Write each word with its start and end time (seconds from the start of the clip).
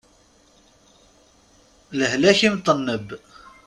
Lehlak 1.97 2.39
imṭenneb. 2.47 3.07